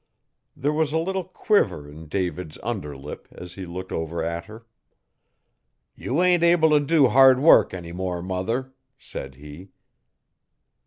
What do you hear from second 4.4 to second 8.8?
her. 'You ain't able t' do hard work any more, mother,'